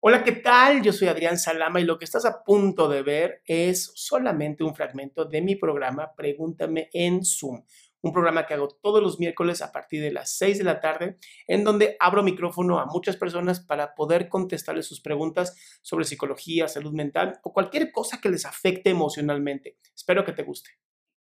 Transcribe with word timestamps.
Hola, 0.00 0.22
¿qué 0.22 0.30
tal? 0.30 0.80
Yo 0.82 0.92
soy 0.92 1.08
Adrián 1.08 1.38
Salama 1.38 1.80
y 1.80 1.84
lo 1.84 1.98
que 1.98 2.04
estás 2.04 2.24
a 2.24 2.44
punto 2.44 2.88
de 2.88 3.02
ver 3.02 3.42
es 3.46 3.90
solamente 3.96 4.62
un 4.62 4.76
fragmento 4.76 5.24
de 5.24 5.42
mi 5.42 5.56
programa 5.56 6.14
Pregúntame 6.14 6.88
en 6.92 7.24
Zoom, 7.24 7.64
un 8.00 8.12
programa 8.12 8.46
que 8.46 8.54
hago 8.54 8.68
todos 8.68 9.02
los 9.02 9.18
miércoles 9.18 9.60
a 9.60 9.72
partir 9.72 10.00
de 10.00 10.12
las 10.12 10.36
6 10.36 10.58
de 10.58 10.64
la 10.64 10.78
tarde, 10.80 11.18
en 11.48 11.64
donde 11.64 11.96
abro 11.98 12.22
micrófono 12.22 12.78
a 12.78 12.86
muchas 12.86 13.16
personas 13.16 13.58
para 13.58 13.96
poder 13.96 14.28
contestarles 14.28 14.86
sus 14.86 15.00
preguntas 15.00 15.80
sobre 15.82 16.04
psicología, 16.04 16.68
salud 16.68 16.92
mental 16.92 17.40
o 17.42 17.52
cualquier 17.52 17.90
cosa 17.90 18.20
que 18.20 18.30
les 18.30 18.46
afecte 18.46 18.90
emocionalmente. 18.90 19.78
Espero 19.96 20.24
que 20.24 20.32
te 20.32 20.44
guste. 20.44 20.70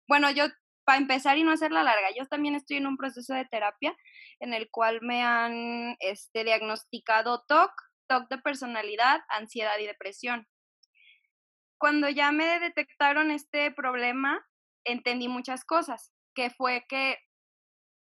Bueno, 0.07 0.31
yo 0.31 0.45
para 0.85 0.99
empezar 0.99 1.37
y 1.37 1.43
no 1.43 1.51
hacerla 1.51 1.83
larga, 1.83 2.11
yo 2.17 2.27
también 2.27 2.55
estoy 2.55 2.77
en 2.77 2.87
un 2.87 2.97
proceso 2.97 3.35
de 3.35 3.45
terapia 3.45 3.97
en 4.39 4.55
el 4.55 4.71
cual 4.71 5.01
me 5.03 5.25
han 5.25 5.97
este, 5.99 6.45
diagnosticado 6.45 7.45
TOC, 7.49 7.73
TOC 8.13 8.29
de 8.29 8.39
personalidad, 8.39 9.21
ansiedad 9.29 9.79
y 9.79 9.87
depresión. 9.87 10.47
Cuando 11.79 12.09
ya 12.11 12.31
me 12.31 12.61
detectaron 12.61 13.31
este 13.31 13.71
problema, 13.71 14.47
entendí 14.85 15.29
muchas 15.29 15.65
cosas, 15.65 16.13
que 16.35 16.51
fue 16.51 16.85
que 16.89 17.17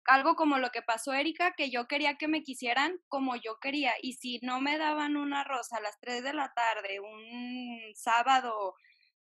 algo 0.06 0.34
como 0.34 0.58
lo 0.58 0.70
que 0.70 0.82
pasó 0.82 1.12
Erika, 1.12 1.54
que 1.54 1.70
yo 1.70 1.86
quería 1.86 2.16
que 2.16 2.28
me 2.28 2.42
quisieran 2.42 2.98
como 3.08 3.36
yo 3.36 3.58
quería, 3.60 3.92
y 4.02 4.14
si 4.14 4.40
no 4.42 4.60
me 4.60 4.78
daban 4.78 5.16
una 5.16 5.44
rosa 5.44 5.76
a 5.76 5.82
las 5.82 6.00
3 6.00 6.24
de 6.24 6.32
la 6.32 6.52
tarde, 6.54 7.00
un 7.00 7.94
sábado 7.94 8.74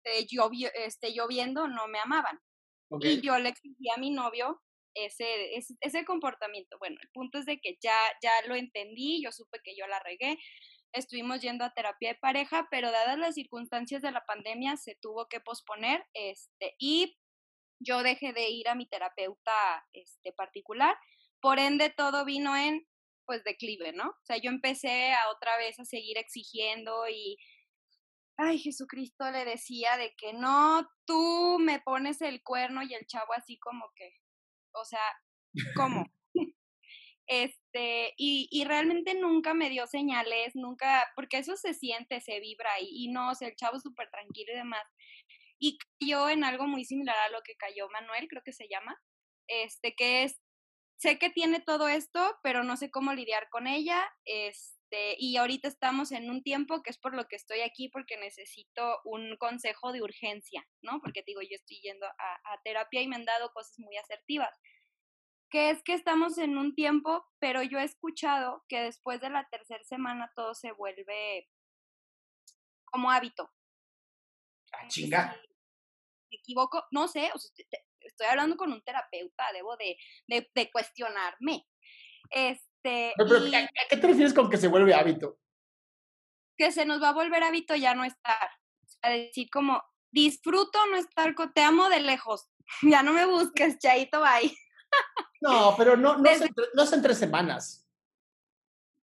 eh, 0.04 0.26
este, 0.74 1.12
lloviendo, 1.12 1.68
no 1.68 1.86
me 1.86 1.98
amaban. 2.00 2.40
Y 3.00 3.20
yo 3.20 3.38
le 3.38 3.50
exigí 3.50 3.90
a 3.94 3.98
mi 3.98 4.10
novio 4.10 4.60
ese, 4.94 5.56
ese, 5.56 5.74
ese, 5.80 6.04
comportamiento. 6.04 6.78
Bueno, 6.78 6.96
el 7.00 7.08
punto 7.10 7.38
es 7.38 7.46
de 7.46 7.58
que 7.60 7.78
ya, 7.82 7.96
ya 8.22 8.32
lo 8.46 8.54
entendí, 8.54 9.22
yo 9.22 9.32
supe 9.32 9.60
que 9.62 9.74
yo 9.76 9.86
la 9.86 10.00
regué, 10.00 10.38
estuvimos 10.92 11.40
yendo 11.40 11.64
a 11.64 11.72
terapia 11.72 12.10
de 12.10 12.18
pareja, 12.18 12.68
pero 12.70 12.90
dadas 12.90 13.18
las 13.18 13.34
circunstancias 13.34 14.02
de 14.02 14.12
la 14.12 14.24
pandemia 14.24 14.76
se 14.76 14.96
tuvo 15.00 15.26
que 15.28 15.40
posponer 15.40 16.04
este, 16.14 16.74
y 16.78 17.16
yo 17.80 18.02
dejé 18.02 18.32
de 18.32 18.50
ir 18.50 18.68
a 18.68 18.74
mi 18.74 18.86
terapeuta 18.86 19.86
este, 19.92 20.32
particular, 20.32 20.96
por 21.40 21.58
ende 21.58 21.90
todo 21.90 22.24
vino 22.24 22.56
en 22.56 22.86
pues 23.24 23.44
declive, 23.44 23.92
¿no? 23.92 24.08
O 24.08 24.24
sea, 24.24 24.36
yo 24.36 24.50
empecé 24.50 25.12
a 25.12 25.30
otra 25.30 25.56
vez 25.56 25.78
a 25.78 25.84
seguir 25.84 26.18
exigiendo 26.18 27.08
y 27.08 27.36
ay, 28.36 28.58
Jesucristo 28.58 29.30
le 29.30 29.44
decía 29.44 29.96
de 29.96 30.14
que 30.16 30.32
no, 30.32 30.88
tú 31.06 31.58
me 31.60 31.80
pones 31.80 32.20
el 32.20 32.42
cuerno 32.42 32.82
y 32.82 32.94
el 32.94 33.06
chavo 33.06 33.32
así 33.34 33.58
como 33.58 33.90
que, 33.94 34.12
o 34.74 34.84
sea, 34.84 35.00
¿cómo? 35.76 36.06
este, 37.26 38.14
y, 38.16 38.48
y 38.50 38.64
realmente 38.64 39.14
nunca 39.14 39.54
me 39.54 39.70
dio 39.70 39.86
señales, 39.86 40.54
nunca, 40.54 41.08
porque 41.14 41.38
eso 41.38 41.56
se 41.56 41.74
siente, 41.74 42.20
se 42.20 42.40
vibra 42.40 42.80
y, 42.80 43.04
y 43.04 43.08
no, 43.08 43.30
o 43.30 43.34
sea, 43.34 43.48
el 43.48 43.56
chavo 43.56 43.80
súper 43.80 44.10
tranquilo 44.10 44.52
y 44.52 44.56
demás. 44.56 44.84
Y 45.58 45.78
cayó 46.00 46.28
en 46.28 46.44
algo 46.44 46.66
muy 46.66 46.84
similar 46.84 47.16
a 47.16 47.30
lo 47.30 47.42
que 47.42 47.54
cayó 47.56 47.88
Manuel, 47.90 48.26
creo 48.28 48.42
que 48.44 48.52
se 48.52 48.68
llama, 48.68 49.00
este, 49.48 49.94
que 49.94 50.24
es, 50.24 50.40
sé 50.98 51.18
que 51.18 51.30
tiene 51.30 51.60
todo 51.60 51.88
esto, 51.88 52.38
pero 52.42 52.64
no 52.64 52.76
sé 52.76 52.90
cómo 52.90 53.12
lidiar 53.14 53.48
con 53.50 53.66
ella, 53.66 54.10
es, 54.24 54.76
este, 54.92 55.16
y 55.18 55.36
ahorita 55.36 55.68
estamos 55.68 56.12
en 56.12 56.28
un 56.30 56.42
tiempo 56.42 56.82
que 56.82 56.90
es 56.90 56.98
por 56.98 57.14
lo 57.14 57.26
que 57.26 57.36
estoy 57.36 57.60
aquí, 57.60 57.88
porque 57.88 58.16
necesito 58.18 59.00
un 59.04 59.36
consejo 59.38 59.92
de 59.92 60.02
urgencia, 60.02 60.66
¿no? 60.82 61.00
Porque 61.00 61.22
digo, 61.26 61.40
yo 61.40 61.54
estoy 61.54 61.80
yendo 61.80 62.06
a, 62.06 62.60
terapia 62.64 63.00
y 63.00 63.08
me 63.08 63.16
han 63.16 63.24
dado 63.24 63.50
cosas 63.52 63.78
muy 63.78 63.96
asertivas. 63.96 64.50
Que 65.50 65.70
es 65.70 65.82
que 65.82 65.94
estamos 65.94 66.38
en 66.38 66.56
un 66.56 66.74
tiempo, 66.74 67.24
pero 67.38 67.62
yo 67.62 67.78
he 67.78 67.84
escuchado 67.84 68.64
que 68.68 68.80
después 68.82 69.20
de 69.20 69.30
la 69.30 69.48
tercera 69.50 69.82
semana 69.84 70.30
todo 70.34 70.54
se 70.54 70.72
vuelve 70.72 71.48
como 72.84 73.10
hábito. 73.10 73.50
Ah, 74.72 74.88
chinga. 74.88 75.36
me 76.30 76.36
equivoco, 76.36 76.84
no 76.90 77.08
sé, 77.08 77.30
estoy 78.00 78.26
hablando 78.26 78.56
con 78.56 78.72
un 78.72 78.82
terapeuta, 78.82 79.52
debo 79.52 79.76
de, 79.76 79.96
de, 80.26 80.50
de 80.54 80.70
cuestionarme. 80.70 81.66
Es, 82.30 82.71
este, 82.82 83.12
¿a, 83.56 83.68
qué 83.88 83.96
te 83.96 84.06
refieres 84.06 84.34
con 84.34 84.50
que 84.50 84.56
se 84.56 84.68
vuelve 84.68 84.94
hábito? 84.94 85.38
Que 86.56 86.72
se 86.72 86.84
nos 86.84 87.02
va 87.02 87.10
a 87.10 87.14
volver 87.14 87.42
hábito 87.42 87.74
ya 87.74 87.94
no 87.94 88.04
estar. 88.04 88.50
Sea, 88.86 89.10
decir 89.10 89.48
como, 89.50 89.82
disfruto 90.10 90.78
no 90.90 90.96
estar, 90.96 91.34
te 91.54 91.62
amo 91.62 91.88
de 91.88 92.00
lejos. 92.00 92.48
Ya 92.82 93.02
no 93.02 93.12
me 93.12 93.26
busques, 93.26 93.78
chaito, 93.78 94.20
bye. 94.20 94.56
No, 95.40 95.74
pero 95.76 95.96
no, 95.96 96.16
no, 96.16 96.30
no 96.74 96.82
es 96.82 96.92
entre 96.92 97.14
semanas. 97.14 97.86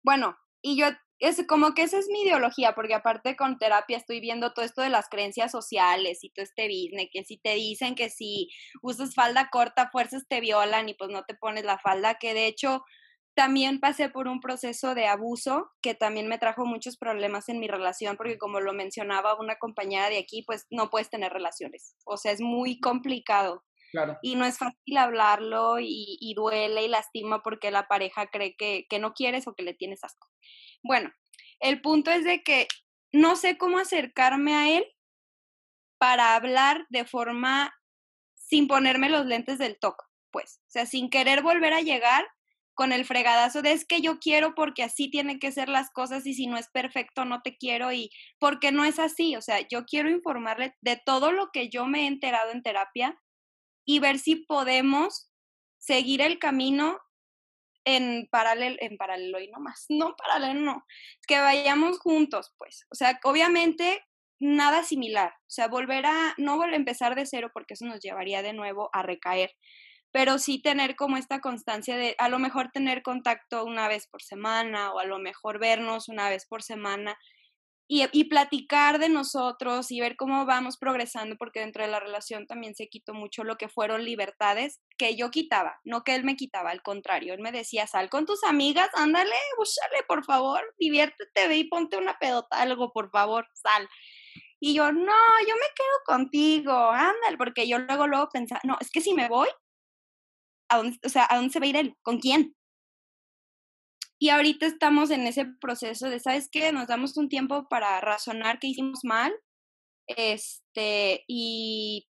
Bueno, 0.02 0.38
y 0.62 0.76
yo, 0.76 0.86
es 1.18 1.44
como 1.46 1.74
que 1.74 1.82
esa 1.82 1.98
es 1.98 2.08
mi 2.08 2.22
ideología, 2.22 2.74
porque 2.74 2.94
aparte 2.94 3.36
con 3.36 3.58
terapia 3.58 3.96
estoy 3.96 4.20
viendo 4.20 4.52
todo 4.52 4.64
esto 4.64 4.80
de 4.80 4.90
las 4.90 5.08
creencias 5.08 5.50
sociales 5.50 6.22
y 6.22 6.30
todo 6.30 6.44
este 6.44 6.66
business, 6.66 7.08
que 7.12 7.24
si 7.24 7.36
te 7.38 7.54
dicen 7.54 7.94
que 7.94 8.10
si 8.10 8.48
usas 8.80 9.14
falda 9.14 9.48
corta, 9.50 9.90
fuerzas 9.90 10.26
te 10.28 10.40
violan 10.40 10.88
y 10.88 10.94
pues 10.94 11.10
no 11.10 11.24
te 11.24 11.34
pones 11.34 11.64
la 11.64 11.78
falda, 11.78 12.14
que 12.14 12.32
de 12.32 12.46
hecho 12.46 12.84
también 13.34 13.80
pasé 13.80 14.10
por 14.10 14.28
un 14.28 14.40
proceso 14.40 14.94
de 14.94 15.06
abuso 15.06 15.70
que 15.80 15.94
también 15.94 16.28
me 16.28 16.38
trajo 16.38 16.66
muchos 16.66 16.96
problemas 16.96 17.48
en 17.48 17.58
mi 17.58 17.68
relación, 17.68 18.16
porque 18.16 18.38
como 18.38 18.60
lo 18.60 18.74
mencionaba 18.74 19.38
una 19.38 19.56
compañera 19.56 20.10
de 20.10 20.18
aquí, 20.18 20.42
pues 20.42 20.66
no 20.70 20.90
puedes 20.90 21.08
tener 21.08 21.32
relaciones. 21.32 21.96
O 22.04 22.16
sea, 22.16 22.32
es 22.32 22.40
muy 22.40 22.78
complicado. 22.80 23.64
Claro. 23.90 24.18
Y 24.22 24.36
no 24.36 24.46
es 24.46 24.58
fácil 24.58 24.96
hablarlo 24.96 25.76
y, 25.78 26.32
duele 26.34 26.84
y 26.84 26.88
lastima 26.88 27.42
porque 27.42 27.70
la 27.70 27.88
pareja 27.88 28.26
cree 28.26 28.54
que, 28.56 28.86
que 28.88 28.98
no 28.98 29.12
quieres 29.12 29.46
o 29.46 29.54
que 29.54 29.62
le 29.62 29.74
tienes 29.74 30.02
asco. 30.02 30.28
Bueno, 30.82 31.10
el 31.60 31.80
punto 31.82 32.10
es 32.10 32.24
de 32.24 32.42
que 32.42 32.68
no 33.12 33.36
sé 33.36 33.58
cómo 33.58 33.78
acercarme 33.78 34.54
a 34.54 34.78
él 34.78 34.86
para 35.98 36.34
hablar 36.34 36.86
de 36.88 37.04
forma 37.04 37.72
sin 38.34 38.66
ponerme 38.66 39.08
los 39.08 39.26
lentes 39.26 39.58
del 39.58 39.78
toque, 39.78 40.04
pues. 40.30 40.60
O 40.66 40.70
sea, 40.70 40.86
sin 40.86 41.10
querer 41.10 41.42
volver 41.42 41.72
a 41.74 41.82
llegar 41.82 42.26
con 42.74 42.92
el 42.92 43.04
fregadazo 43.04 43.62
de 43.62 43.72
es 43.72 43.84
que 43.84 44.00
yo 44.00 44.18
quiero 44.18 44.54
porque 44.54 44.82
así 44.82 45.10
tienen 45.10 45.38
que 45.38 45.52
ser 45.52 45.68
las 45.68 45.90
cosas 45.90 46.26
y 46.26 46.34
si 46.34 46.46
no 46.46 46.56
es 46.56 46.68
perfecto 46.68 47.24
no 47.24 47.42
te 47.42 47.56
quiero 47.56 47.92
y 47.92 48.10
porque 48.38 48.72
no 48.72 48.84
es 48.84 48.98
así, 48.98 49.36
o 49.36 49.42
sea, 49.42 49.60
yo 49.68 49.84
quiero 49.84 50.10
informarle 50.10 50.74
de 50.80 51.00
todo 51.04 51.32
lo 51.32 51.50
que 51.52 51.68
yo 51.68 51.86
me 51.86 52.02
he 52.02 52.06
enterado 52.06 52.50
en 52.50 52.62
terapia 52.62 53.20
y 53.84 53.98
ver 53.98 54.18
si 54.18 54.36
podemos 54.36 55.30
seguir 55.78 56.22
el 56.22 56.38
camino 56.38 56.98
en 57.84 58.28
paralelo, 58.30 58.76
en 58.80 58.96
paralelo 58.96 59.40
y 59.40 59.48
no 59.48 59.58
más, 59.58 59.86
no 59.88 60.14
paralelo, 60.16 60.60
no, 60.60 60.86
que 61.26 61.40
vayamos 61.40 61.98
juntos, 61.98 62.54
pues, 62.56 62.86
o 62.90 62.94
sea, 62.94 63.18
obviamente 63.24 64.00
nada 64.38 64.82
similar, 64.82 65.32
o 65.32 65.50
sea, 65.50 65.68
volver 65.68 66.06
a, 66.06 66.34
no 66.36 66.56
volver 66.56 66.74
a 66.74 66.76
empezar 66.76 67.14
de 67.14 67.26
cero 67.26 67.50
porque 67.52 67.74
eso 67.74 67.84
nos 67.84 68.00
llevaría 68.00 68.42
de 68.42 68.52
nuevo 68.52 68.88
a 68.92 69.02
recaer, 69.02 69.52
pero 70.12 70.38
sí 70.38 70.60
tener 70.60 70.94
como 70.94 71.16
esta 71.16 71.40
constancia 71.40 71.96
de 71.96 72.14
a 72.18 72.28
lo 72.28 72.38
mejor 72.38 72.70
tener 72.70 73.02
contacto 73.02 73.64
una 73.64 73.88
vez 73.88 74.06
por 74.06 74.22
semana 74.22 74.92
o 74.92 74.98
a 74.98 75.04
lo 75.04 75.18
mejor 75.18 75.58
vernos 75.58 76.08
una 76.08 76.28
vez 76.28 76.46
por 76.46 76.62
semana 76.62 77.18
y, 77.88 78.06
y, 78.12 78.24
platicar 78.24 78.98
de 78.98 79.10
nosotros 79.10 79.90
y 79.90 80.00
ver 80.00 80.16
cómo 80.16 80.46
vamos 80.46 80.78
progresando, 80.78 81.36
porque 81.36 81.60
dentro 81.60 81.84
de 81.84 81.90
la 81.90 82.00
relación 82.00 82.46
también 82.46 82.74
se 82.74 82.88
quitó 82.88 83.12
mucho 83.12 83.44
lo 83.44 83.56
que 83.56 83.68
fueron 83.68 84.04
libertades 84.04 84.80
que 84.96 85.14
yo 85.14 85.30
quitaba, 85.30 85.78
no 85.84 86.02
que 86.02 86.14
él 86.14 86.24
me 86.24 86.36
quitaba, 86.36 86.70
al 86.70 86.80
contrario, 86.80 87.34
él 87.34 87.40
me 87.40 87.52
decía, 87.52 87.86
sal 87.86 88.08
con 88.08 88.24
tus 88.24 88.44
amigas, 88.44 88.88
ándale, 88.94 89.34
búscale, 89.58 90.04
por 90.08 90.24
favor, 90.24 90.62
diviértete, 90.78 91.48
ve 91.48 91.58
y 91.58 91.64
ponte 91.64 91.98
una 91.98 92.18
pedota, 92.18 92.62
algo, 92.62 92.92
por 92.92 93.10
favor, 93.10 93.46
sal. 93.52 93.86
Y 94.58 94.74
yo, 94.74 94.92
no, 94.92 95.12
yo 95.46 95.54
me 95.56 95.68
quedo 95.74 95.98
contigo, 96.06 96.72
ándale, 96.72 97.36
porque 97.36 97.68
yo 97.68 97.78
luego, 97.78 98.06
luego 98.06 98.28
pensaba, 98.32 98.60
no, 98.64 98.78
es 98.80 98.90
que 98.90 99.02
si 99.02 99.12
me 99.12 99.28
voy, 99.28 99.48
¿a 100.72 100.80
o 100.80 101.08
sea, 101.08 101.26
¿a 101.28 101.36
dónde 101.36 101.52
se 101.52 101.60
va 101.60 101.66
a 101.66 101.68
ir 101.68 101.76
él? 101.76 101.96
¿Con 102.02 102.18
quién? 102.18 102.54
Y 104.18 104.28
ahorita 104.28 104.66
estamos 104.66 105.10
en 105.10 105.26
ese 105.26 105.46
proceso 105.60 106.08
de, 106.08 106.20
¿sabes 106.20 106.48
qué? 106.48 106.70
Nos 106.72 106.86
damos 106.86 107.16
un 107.16 107.28
tiempo 107.28 107.66
para 107.68 108.00
razonar 108.00 108.60
qué 108.60 108.68
hicimos 108.68 109.00
mal, 109.02 109.32
este, 110.06 111.24
y, 111.26 112.06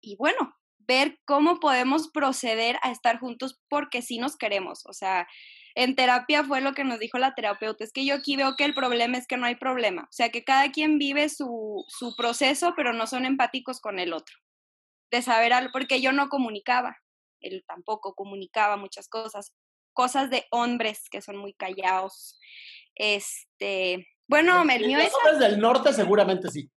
y 0.00 0.16
bueno, 0.16 0.54
ver 0.78 1.18
cómo 1.26 1.60
podemos 1.60 2.08
proceder 2.08 2.78
a 2.82 2.90
estar 2.90 3.18
juntos 3.18 3.60
porque 3.68 4.02
sí 4.02 4.18
nos 4.18 4.36
queremos. 4.36 4.86
O 4.86 4.92
sea, 4.92 5.26
en 5.74 5.96
terapia 5.96 6.44
fue 6.44 6.60
lo 6.60 6.72
que 6.72 6.84
nos 6.84 6.98
dijo 6.98 7.18
la 7.18 7.34
terapeuta, 7.34 7.84
es 7.84 7.92
que 7.92 8.06
yo 8.06 8.14
aquí 8.14 8.36
veo 8.36 8.54
que 8.56 8.64
el 8.64 8.74
problema 8.74 9.18
es 9.18 9.26
que 9.26 9.36
no 9.36 9.46
hay 9.46 9.56
problema. 9.56 10.04
O 10.04 10.12
sea, 10.12 10.30
que 10.30 10.44
cada 10.44 10.70
quien 10.70 10.98
vive 10.98 11.28
su, 11.28 11.84
su 11.88 12.14
proceso, 12.16 12.74
pero 12.76 12.92
no 12.92 13.06
son 13.06 13.26
empáticos 13.26 13.80
con 13.80 13.98
el 13.98 14.12
otro. 14.12 14.36
De 15.10 15.20
saber 15.22 15.52
algo, 15.52 15.70
porque 15.72 16.00
yo 16.00 16.12
no 16.12 16.28
comunicaba 16.28 16.96
él 17.44 17.64
tampoco 17.66 18.14
comunicaba 18.14 18.76
muchas 18.76 19.08
cosas, 19.08 19.54
cosas 19.92 20.30
de 20.30 20.46
hombres 20.50 21.08
que 21.10 21.20
son 21.20 21.36
muy 21.36 21.54
callados. 21.54 22.38
Este, 22.94 24.06
bueno, 24.26 24.62
el 24.62 24.86
mío 24.86 24.98
es... 24.98 25.12
hombres 25.14 25.38
del 25.38 25.60
norte 25.60 25.92
seguramente 25.92 26.50
sí. 26.50 26.70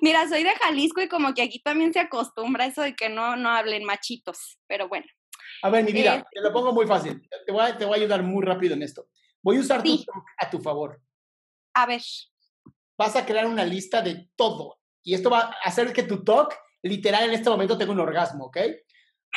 Mira, 0.00 0.28
soy 0.28 0.42
de 0.42 0.54
Jalisco 0.54 1.00
y 1.02 1.08
como 1.08 1.34
que 1.34 1.42
aquí 1.42 1.60
también 1.60 1.92
se 1.92 2.00
acostumbra 2.00 2.66
eso 2.66 2.82
de 2.82 2.94
que 2.94 3.08
no, 3.08 3.36
no 3.36 3.50
hablen 3.50 3.84
machitos, 3.84 4.58
pero 4.66 4.88
bueno. 4.88 5.06
A 5.62 5.70
ver, 5.70 5.84
mi 5.84 5.92
vida, 5.92 6.26
te 6.32 6.40
lo 6.40 6.52
pongo 6.52 6.72
muy 6.72 6.86
fácil. 6.86 7.20
Te 7.46 7.52
voy, 7.52 7.62
a, 7.62 7.76
te 7.76 7.84
voy 7.84 7.98
a 7.98 8.02
ayudar 8.02 8.22
muy 8.22 8.44
rápido 8.44 8.74
en 8.74 8.82
esto. 8.82 9.08
Voy 9.42 9.58
a 9.58 9.60
usar 9.60 9.82
tu 9.82 10.04
a 10.38 10.50
tu 10.50 10.60
favor. 10.60 11.00
A 11.74 11.86
ver. 11.86 12.02
Vas 12.98 13.16
a 13.16 13.24
crear 13.24 13.46
una 13.46 13.64
lista 13.64 14.02
de 14.02 14.28
todo. 14.34 14.78
Y 15.02 15.14
esto 15.14 15.30
va 15.30 15.40
a 15.40 15.50
hacer 15.64 15.92
que 15.92 16.02
tu 16.02 16.24
talk, 16.24 16.56
literal, 16.82 17.28
en 17.28 17.34
este 17.34 17.48
momento 17.48 17.78
tenga 17.78 17.92
un 17.92 18.00
orgasmo, 18.00 18.46
¿ok? 18.46 18.58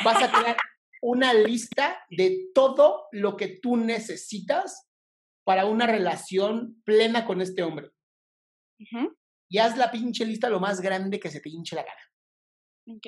Vas 0.04 0.22
a 0.22 0.30
crear 0.30 0.56
una 1.02 1.32
lista 1.34 2.04
de 2.10 2.50
todo 2.54 3.08
lo 3.12 3.36
que 3.36 3.48
tú 3.48 3.76
necesitas 3.76 4.88
para 5.44 5.66
una 5.66 5.86
relación 5.86 6.80
plena 6.84 7.24
con 7.24 7.40
este 7.40 7.62
hombre. 7.62 7.90
Y 9.48 9.58
haz 9.58 9.76
la 9.76 9.90
pinche 9.90 10.24
lista 10.24 10.48
lo 10.48 10.60
más 10.60 10.80
grande 10.80 11.18
que 11.18 11.30
se 11.30 11.40
te 11.40 11.48
hinche 11.48 11.76
la 11.76 11.82
gana. 11.82 12.96
Ok. 12.96 13.06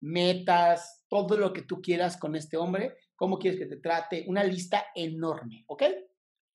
Metas, 0.00 1.04
todo 1.08 1.36
lo 1.36 1.52
que 1.52 1.62
tú 1.62 1.80
quieras 1.80 2.16
con 2.16 2.34
este 2.34 2.56
hombre, 2.56 2.96
cómo 3.14 3.38
quieres 3.38 3.60
que 3.60 3.66
te 3.66 3.76
trate, 3.76 4.24
una 4.26 4.42
lista 4.42 4.86
enorme, 4.94 5.64
¿ok? 5.68 5.82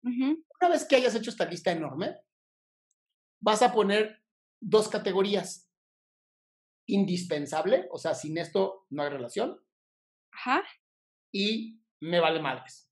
Una 0.05 0.69
vez 0.69 0.85
que 0.85 0.97
hayas 0.97 1.15
hecho 1.15 1.31
esta 1.31 1.45
lista 1.45 1.73
enorme, 1.73 2.17
vas 3.41 3.63
a 3.63 3.73
poner 3.73 4.23
dos 4.61 4.89
categorías. 4.89 5.72
Indispensable, 6.87 7.89
o 7.91 7.99
sea, 7.99 8.15
sin 8.15 8.39
esto 8.39 8.87
no 8.91 9.03
hay 9.03 9.11
relación. 9.11 9.59
Ajá. 10.33 10.63
Y 11.33 11.81
me 12.01 12.21
vale 12.21 12.41
madres. 12.41 12.91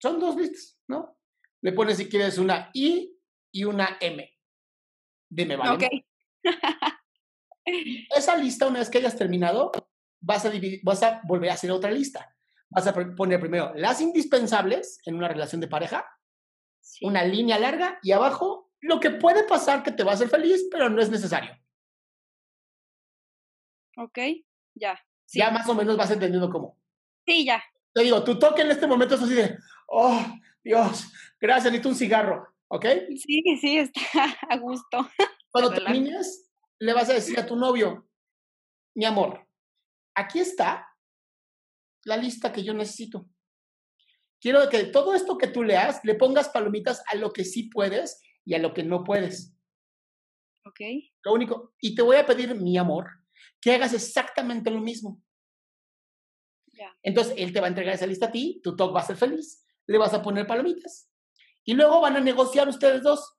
Son 0.00 0.20
dos 0.20 0.36
listas, 0.36 0.80
¿no? 0.88 1.18
Le 1.62 1.72
pones 1.72 1.96
si 1.96 2.08
quieres 2.08 2.38
una 2.38 2.70
I 2.74 3.16
y 3.52 3.64
una 3.64 3.96
M. 4.00 4.28
Dime, 5.30 5.56
vale. 5.56 5.86
Ok. 5.86 6.04
Esa 8.14 8.36
lista, 8.36 8.66
una 8.66 8.80
vez 8.80 8.90
que 8.90 8.98
hayas 8.98 9.16
terminado, 9.16 9.72
vas 10.20 10.44
a, 10.44 10.52
vas 10.82 11.02
a 11.02 11.22
volver 11.24 11.50
a 11.50 11.54
hacer 11.54 11.70
otra 11.70 11.90
lista. 11.90 12.34
Vas 12.68 12.86
a 12.86 12.92
poner 12.92 13.40
primero 13.40 13.72
las 13.76 14.00
indispensables 14.00 15.00
en 15.06 15.14
una 15.14 15.28
relación 15.28 15.60
de 15.60 15.68
pareja, 15.68 16.06
una 17.02 17.24
línea 17.24 17.58
larga 17.58 17.98
y 18.02 18.12
abajo 18.12 18.72
lo 18.80 19.00
que 19.00 19.10
puede 19.10 19.44
pasar 19.44 19.82
que 19.82 19.92
te 19.92 20.04
va 20.04 20.12
a 20.12 20.14
hacer 20.14 20.28
feliz, 20.28 20.66
pero 20.70 20.90
no 20.90 21.00
es 21.00 21.08
necesario. 21.08 21.56
Ok, 23.96 24.18
ya. 24.74 24.98
Ya 25.32 25.50
más 25.50 25.68
o 25.68 25.74
menos 25.74 25.96
vas 25.96 26.10
entendiendo 26.10 26.50
cómo. 26.50 26.78
Sí, 27.26 27.44
ya. 27.44 27.62
Te 27.92 28.02
digo, 28.02 28.22
tu 28.24 28.38
toque 28.38 28.62
en 28.62 28.70
este 28.70 28.86
momento 28.86 29.14
es 29.14 29.22
así 29.22 29.34
de, 29.34 29.56
oh, 29.88 30.20
Dios, 30.62 31.12
gracias, 31.40 31.72
necesito 31.72 31.88
un 31.88 31.94
cigarro, 31.94 32.48
¿ok? 32.68 32.86
Sí, 33.16 33.42
sí, 33.60 33.78
está 33.78 34.00
a 34.48 34.56
gusto. 34.58 35.08
Cuando 35.50 35.72
termines, 35.72 36.50
le 36.80 36.92
vas 36.92 37.08
a 37.08 37.14
decir 37.14 37.38
a 37.38 37.46
tu 37.46 37.56
novio, 37.56 38.08
mi 38.96 39.04
amor, 39.04 39.46
aquí 40.16 40.40
está 40.40 40.88
la 42.04 42.16
lista 42.16 42.52
que 42.52 42.64
yo 42.64 42.74
necesito. 42.74 43.28
Quiero 44.40 44.68
que 44.68 44.84
todo 44.84 45.14
esto 45.14 45.38
que 45.38 45.46
tú 45.46 45.62
leas, 45.62 46.00
le 46.04 46.16
pongas 46.16 46.48
palomitas 46.48 47.02
a 47.06 47.14
lo 47.14 47.32
que 47.32 47.44
sí 47.44 47.70
puedes 47.70 48.20
y 48.44 48.54
a 48.54 48.58
lo 48.58 48.74
que 48.74 48.82
no 48.82 49.04
puedes. 49.04 49.56
Ok. 50.66 50.80
Lo 51.22 51.32
único, 51.32 51.74
y 51.80 51.94
te 51.94 52.02
voy 52.02 52.16
a 52.16 52.26
pedir, 52.26 52.54
mi 52.54 52.76
amor, 52.76 53.23
que 53.60 53.74
hagas 53.74 53.94
exactamente 53.94 54.70
lo 54.70 54.80
mismo. 54.80 55.22
Entonces, 57.02 57.34
él 57.36 57.52
te 57.52 57.60
va 57.60 57.66
a 57.66 57.68
entregar 57.68 57.94
esa 57.94 58.06
lista 58.06 58.26
a 58.26 58.32
ti, 58.32 58.60
tu 58.62 58.74
talk 58.76 58.94
va 58.94 59.00
a 59.00 59.06
ser 59.06 59.16
feliz, 59.16 59.64
le 59.86 59.98
vas 59.98 60.12
a 60.14 60.22
poner 60.22 60.46
palomitas. 60.46 61.10
Y 61.64 61.74
luego 61.74 62.00
van 62.00 62.16
a 62.16 62.20
negociar 62.20 62.68
ustedes 62.68 63.02
dos. 63.02 63.36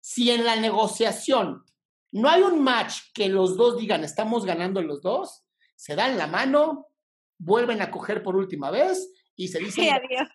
Si 0.00 0.30
en 0.30 0.44
la 0.44 0.56
negociación 0.56 1.64
no 2.12 2.28
hay 2.28 2.42
un 2.42 2.62
match 2.62 3.00
que 3.12 3.28
los 3.28 3.56
dos 3.56 3.78
digan 3.78 4.04
estamos 4.04 4.44
ganando 4.44 4.80
los 4.82 5.02
dos, 5.02 5.44
se 5.74 5.94
dan 5.94 6.16
la 6.16 6.26
mano, 6.26 6.88
vuelven 7.38 7.82
a 7.82 7.90
coger 7.90 8.22
por 8.22 8.36
última 8.36 8.70
vez 8.70 9.12
y 9.36 9.48
se 9.48 9.58
dicen... 9.60 9.84
Sí, 9.84 9.90
adiós. 9.90 10.28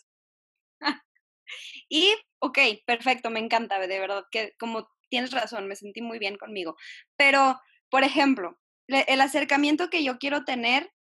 y, 1.90 2.14
ok, 2.40 2.60
perfecto, 2.86 3.30
me 3.30 3.40
encanta, 3.40 3.80
de 3.80 4.00
verdad, 4.00 4.26
que 4.32 4.54
como 4.60 4.88
tienes 5.12 5.32
razón, 5.32 5.68
me 5.68 5.76
sentí 5.76 6.02
muy 6.02 6.18
bien 6.18 6.38
conmigo. 6.38 6.76
Pero, 7.18 7.60
por 7.92 8.04
ejemplo, 8.04 8.58
el 8.88 9.22
acercamiento 9.22 9.90
que 9.90 10.04
yo 10.04 10.18
quiero 10.18 10.44
tener 10.46 10.92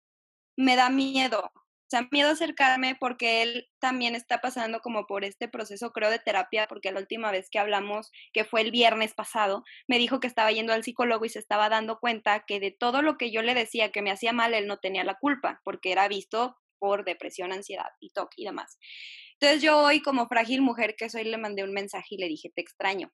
me 0.58 0.76
da 0.76 0.90
miedo. 0.90 1.50
O 1.54 1.90
sea, 1.90 2.06
miedo 2.12 2.30
acercarme 2.30 2.96
porque 3.00 3.42
él 3.42 3.68
también 3.80 4.14
está 4.14 4.40
pasando 4.40 4.80
como 4.80 5.06
por 5.06 5.24
este 5.24 5.48
proceso, 5.48 5.90
creo, 5.92 6.10
de 6.10 6.20
terapia, 6.20 6.66
porque 6.68 6.92
la 6.92 7.00
última 7.00 7.32
vez 7.32 7.48
que 7.50 7.58
hablamos, 7.58 8.12
que 8.32 8.44
fue 8.44 8.60
el 8.60 8.70
viernes 8.70 9.14
pasado, 9.14 9.64
me 9.88 9.98
dijo 9.98 10.20
que 10.20 10.28
estaba 10.28 10.52
yendo 10.52 10.72
al 10.72 10.84
psicólogo 10.84 11.24
y 11.24 11.30
se 11.30 11.40
estaba 11.40 11.68
dando 11.68 11.98
cuenta 11.98 12.44
que 12.46 12.60
de 12.60 12.70
todo 12.70 13.02
lo 13.02 13.16
que 13.16 13.32
yo 13.32 13.42
le 13.42 13.54
decía 13.54 13.90
que 13.90 14.02
me 14.02 14.12
hacía 14.12 14.32
mal, 14.32 14.54
él 14.54 14.68
no 14.68 14.78
tenía 14.78 15.02
la 15.02 15.16
culpa, 15.18 15.60
porque 15.64 15.90
era 15.90 16.06
visto 16.06 16.56
por 16.78 17.04
depresión, 17.04 17.52
ansiedad 17.52 17.90
y 18.00 18.10
TOC 18.10 18.30
y 18.36 18.44
demás. 18.44 18.78
Entonces 19.40 19.62
yo 19.62 19.78
hoy, 19.78 20.00
como 20.00 20.28
frágil 20.28 20.60
mujer 20.62 20.94
que 20.96 21.10
soy, 21.10 21.24
le 21.24 21.38
mandé 21.38 21.64
un 21.64 21.72
mensaje 21.72 22.14
y 22.14 22.18
le 22.18 22.28
dije, 22.28 22.52
te 22.54 22.60
extraño. 22.60 23.10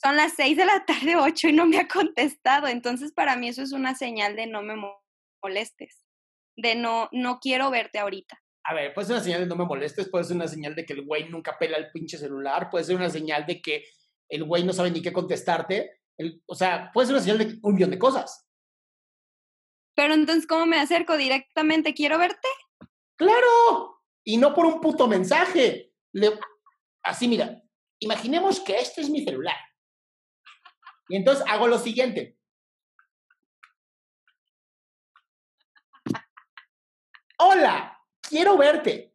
Son 0.00 0.16
las 0.16 0.34
seis 0.34 0.56
de 0.56 0.64
la 0.64 0.84
tarde, 0.84 1.16
ocho, 1.16 1.48
y 1.48 1.52
no 1.52 1.66
me 1.66 1.78
ha 1.78 1.88
contestado. 1.88 2.68
Entonces, 2.68 3.12
para 3.12 3.36
mí 3.36 3.48
eso 3.48 3.62
es 3.62 3.72
una 3.72 3.94
señal 3.94 4.36
de 4.36 4.46
no 4.46 4.62
me 4.62 4.74
molestes, 5.42 6.04
de 6.56 6.76
no, 6.76 7.08
no 7.12 7.40
quiero 7.40 7.70
verte 7.70 7.98
ahorita. 7.98 8.40
A 8.64 8.74
ver, 8.74 8.92
puede 8.92 9.06
ser 9.06 9.16
una 9.16 9.24
señal 9.24 9.40
de 9.40 9.46
no 9.46 9.56
me 9.56 9.64
molestes, 9.64 10.08
puede 10.08 10.24
ser 10.24 10.36
una 10.36 10.46
señal 10.46 10.74
de 10.74 10.84
que 10.84 10.92
el 10.92 11.04
güey 11.04 11.28
nunca 11.28 11.58
pela 11.58 11.78
el 11.78 11.90
pinche 11.90 12.18
celular, 12.18 12.68
puede 12.70 12.84
ser 12.84 12.96
una 12.96 13.10
señal 13.10 13.46
de 13.46 13.62
que 13.62 13.84
el 14.28 14.44
güey 14.44 14.62
no 14.62 14.72
sabe 14.72 14.90
ni 14.90 15.00
qué 15.00 15.12
contestarte, 15.12 16.02
el, 16.18 16.42
o 16.46 16.54
sea, 16.54 16.90
puede 16.92 17.06
ser 17.06 17.14
una 17.16 17.22
señal 17.22 17.38
de 17.38 17.58
un 17.62 17.74
millón 17.74 17.90
de 17.90 17.98
cosas. 17.98 18.46
Pero 19.96 20.14
entonces, 20.14 20.46
¿cómo 20.46 20.66
me 20.66 20.78
acerco 20.78 21.16
directamente? 21.16 21.94
¿Quiero 21.94 22.18
verte? 22.18 22.46
Claro, 23.16 24.02
y 24.22 24.36
no 24.36 24.54
por 24.54 24.66
un 24.66 24.80
puto 24.80 25.08
mensaje. 25.08 25.92
así, 27.02 27.26
mira, 27.26 27.62
imaginemos 27.98 28.60
que 28.60 28.78
este 28.78 29.00
es 29.00 29.10
mi 29.10 29.24
celular. 29.24 29.56
Y 31.08 31.16
entonces 31.16 31.44
hago 31.48 31.68
lo 31.68 31.78
siguiente. 31.78 32.38
hola, 37.38 37.98
quiero 38.20 38.56
verte. 38.56 39.14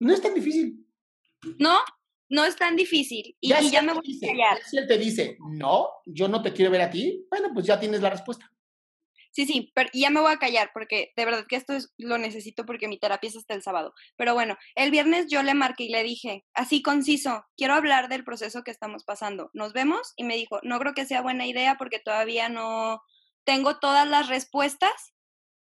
No 0.00 0.12
es 0.12 0.20
tan 0.20 0.34
difícil. 0.34 0.86
No, 1.58 1.78
no 2.28 2.44
es 2.44 2.56
tan 2.56 2.76
difícil. 2.76 3.36
Y 3.40 3.48
ya, 3.48 3.82
me 3.82 3.92
voy 3.92 4.18
a 4.22 4.26
callar. 4.26 4.62
Si 4.64 4.78
él 4.78 4.86
te 4.86 4.98
dice, 4.98 5.36
no, 5.40 5.88
yo 6.06 6.28
no 6.28 6.42
te 6.42 6.52
quiero 6.52 6.70
ver 6.70 6.82
a 6.82 6.90
ti, 6.90 7.26
bueno, 7.30 7.50
pues 7.52 7.66
ya 7.66 7.78
tienes 7.78 8.00
la 8.00 8.10
respuesta. 8.10 8.50
Sí, 9.34 9.46
sí, 9.46 9.72
pero 9.74 9.90
ya 9.92 10.10
me 10.10 10.20
voy 10.20 10.32
a 10.32 10.38
callar 10.38 10.70
porque 10.72 11.12
de 11.16 11.24
verdad 11.24 11.44
que 11.48 11.56
esto 11.56 11.72
es, 11.72 11.92
lo 11.98 12.18
necesito 12.18 12.64
porque 12.64 12.86
mi 12.86 13.00
terapia 13.00 13.28
es 13.28 13.36
hasta 13.36 13.54
el 13.54 13.64
sábado. 13.64 13.92
Pero 14.16 14.32
bueno, 14.32 14.56
el 14.76 14.92
viernes 14.92 15.26
yo 15.28 15.42
le 15.42 15.54
marqué 15.54 15.84
y 15.84 15.88
le 15.88 16.04
dije, 16.04 16.44
así 16.54 16.82
conciso, 16.82 17.44
quiero 17.56 17.74
hablar 17.74 18.08
del 18.08 18.22
proceso 18.22 18.62
que 18.62 18.70
estamos 18.70 19.02
pasando. 19.04 19.50
¿Nos 19.52 19.72
vemos? 19.72 20.12
Y 20.16 20.22
me 20.22 20.36
dijo, 20.36 20.60
no 20.62 20.78
creo 20.78 20.94
que 20.94 21.04
sea 21.04 21.20
buena 21.20 21.48
idea 21.48 21.76
porque 21.78 21.98
todavía 21.98 22.48
no 22.48 23.00
tengo 23.44 23.80
todas 23.80 24.06
las 24.08 24.28
respuestas 24.28 24.92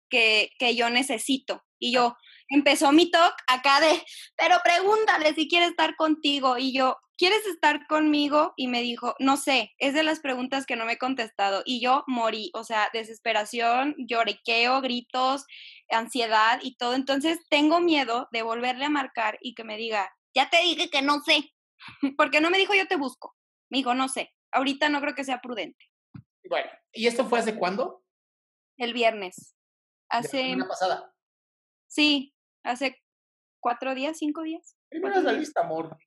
que, 0.09 0.51
que 0.59 0.75
yo 0.75 0.91
necesito. 0.91 1.63
Y 1.81 1.93
yo, 1.93 2.17
empezó 2.49 2.93
mi 2.93 3.11
talk 3.11 3.35
acá 3.49 3.81
de, 3.81 4.03
pero 4.37 4.59
pregúntale 4.63 5.35
si 5.35 5.49
quiere 5.49 5.67
estar 5.67 5.97
contigo. 5.97 6.59
Y 6.59 6.73
yo, 6.73 6.99
¿quieres 7.17 7.45
estar 7.47 7.87
conmigo? 7.87 8.53
Y 8.57 8.69
me 8.69 8.83
dijo, 8.83 9.15
no 9.19 9.37
sé, 9.37 9.73
es 9.79 9.95
de 9.95 10.03
las 10.03 10.21
preguntas 10.21 10.67
que 10.67 10.77
no 10.77 10.85
me 10.85 10.93
he 10.93 10.99
contestado. 10.99 11.63
Y 11.65 11.81
yo 11.81 12.05
morí, 12.07 12.51
o 12.55 12.65
sea, 12.65 12.91
desesperación, 12.93 13.95
lloriqueo, 13.99 14.81
gritos, 14.81 15.45
ansiedad 15.89 16.61
y 16.63 16.77
todo. 16.77 16.95
Entonces 16.95 17.39
tengo 17.49 17.81
miedo 17.81 18.29
de 18.31 18.43
volverle 18.43 18.85
a 18.85 18.91
marcar 18.91 19.39
y 19.41 19.55
que 19.55 19.65
me 19.65 19.77
diga, 19.77 20.15
ya 20.35 20.51
te 20.51 20.59
dije 20.59 20.91
que 20.91 21.03
no 21.03 21.21
sé. 21.21 21.53
Porque 22.17 22.41
no 22.41 22.51
me 22.51 22.59
dijo 22.59 22.75
yo 22.75 22.87
te 22.87 22.97
busco. 22.97 23.37
Me 23.71 23.79
dijo, 23.79 23.95
no 23.95 24.09
sé, 24.09 24.35
ahorita 24.53 24.89
no 24.89 25.01
creo 25.01 25.15
que 25.15 25.25
sea 25.25 25.41
prudente. 25.41 25.87
Bueno, 26.49 26.71
¿y 26.93 27.07
esto 27.07 27.25
fue 27.27 27.39
hace 27.39 27.55
cuándo? 27.55 28.05
El 28.77 28.93
viernes. 28.93 29.55
Hace. 30.09 30.57
La 30.57 30.67
pasada. 30.67 31.10
Sí, 31.91 32.33
hace 32.63 33.03
cuatro 33.59 33.97
días, 33.97 34.17
cinco 34.17 34.43
días. 34.43 34.77
Primero 34.89 35.17
es 35.17 35.25
la 35.25 35.33
lista, 35.33 35.63
amor. 35.63 35.99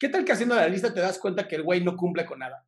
¿Qué 0.00 0.08
tal 0.08 0.24
que 0.24 0.32
haciendo 0.32 0.54
la 0.54 0.66
lista 0.66 0.92
te 0.94 1.00
das 1.00 1.18
cuenta 1.18 1.46
que 1.46 1.56
el 1.56 1.62
güey 1.62 1.84
no 1.84 1.94
cumple 1.94 2.24
con 2.24 2.38
nada? 2.38 2.66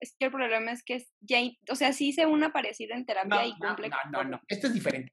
Es 0.00 0.14
que 0.16 0.26
el 0.26 0.30
problema 0.30 0.70
es 0.70 0.84
que 0.84 1.04
ya, 1.20 1.38
o 1.70 1.74
sea, 1.74 1.92
sí 1.92 2.08
hice 2.08 2.24
una 2.26 2.52
parecida 2.52 2.94
en 2.94 3.04
terapia 3.04 3.46
y 3.46 3.58
cumple. 3.58 3.88
No, 3.88 3.96
no, 4.10 4.22
no, 4.22 4.30
no, 4.30 4.40
esto 4.46 4.68
es 4.68 4.74
diferente. 4.74 5.12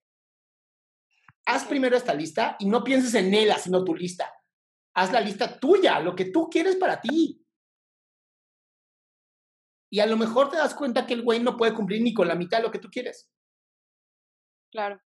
Haz 1.45 1.65
primero 1.65 1.97
esta 1.97 2.13
lista 2.13 2.55
y 2.59 2.67
no 2.67 2.83
pienses 2.83 3.15
en 3.15 3.33
él, 3.33 3.51
sino 3.57 3.83
tu 3.83 3.95
lista. 3.95 4.31
Haz 4.93 5.11
la 5.11 5.21
lista 5.21 5.59
tuya, 5.59 5.99
lo 5.99 6.15
que 6.15 6.25
tú 6.25 6.49
quieres 6.49 6.75
para 6.75 7.01
ti. 7.01 7.43
Y 9.91 9.99
a 10.01 10.05
lo 10.05 10.17
mejor 10.17 10.51
te 10.51 10.57
das 10.57 10.75
cuenta 10.75 11.07
que 11.07 11.15
el 11.15 11.23
güey 11.23 11.39
no 11.39 11.57
puede 11.57 11.73
cumplir 11.73 12.03
ni 12.03 12.13
con 12.13 12.27
la 12.27 12.35
mitad 12.35 12.57
de 12.57 12.63
lo 12.63 12.71
que 12.71 12.77
tú 12.77 12.89
quieres. 12.91 13.31
Claro. 14.71 15.01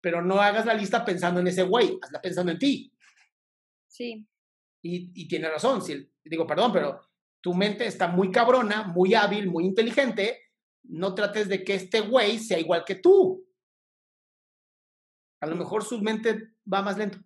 Pero 0.00 0.22
no 0.22 0.40
hagas 0.40 0.66
la 0.66 0.74
lista 0.74 1.04
pensando 1.04 1.40
en 1.40 1.46
ese 1.46 1.62
güey, 1.62 1.98
hazla 2.02 2.20
pensando 2.20 2.52
en 2.52 2.58
ti. 2.58 2.92
Sí. 3.88 4.26
Y, 4.82 5.22
y 5.22 5.28
tiene 5.28 5.48
razón, 5.48 5.80
si, 5.82 6.10
digo, 6.24 6.46
perdón, 6.46 6.72
pero 6.72 7.00
tu 7.40 7.54
mente 7.54 7.86
está 7.86 8.08
muy 8.08 8.30
cabrona, 8.30 8.84
muy 8.84 9.14
hábil, 9.14 9.50
muy 9.50 9.64
inteligente. 9.64 10.40
No 10.84 11.14
trates 11.14 11.48
de 11.48 11.64
que 11.64 11.74
este 11.74 12.00
güey 12.00 12.38
sea 12.38 12.58
igual 12.58 12.84
que 12.84 12.96
tú. 12.96 13.46
A 15.40 15.46
lo 15.46 15.56
mejor 15.56 15.84
su 15.84 16.00
mente 16.00 16.54
va 16.70 16.82
más 16.82 16.98
lento. 16.98 17.18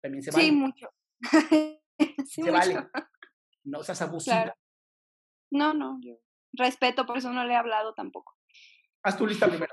También 0.00 0.22
se 0.22 0.30
vale. 0.30 0.44
Sí, 0.44 0.52
mucho. 0.52 0.88
sí, 2.26 2.42
se 2.42 2.50
vale. 2.50 2.88
No 3.64 3.82
seas 3.82 4.00
abusiva. 4.00 4.56
No, 5.50 5.74
no, 5.74 5.98
yo 6.00 6.20
respeto, 6.56 7.06
por 7.06 7.18
eso 7.18 7.32
no 7.32 7.44
le 7.44 7.52
he 7.52 7.56
hablado 7.56 7.94
tampoco. 7.94 8.36
Haz 9.02 9.16
tu 9.16 9.26
lista 9.26 9.48
primero. 9.48 9.72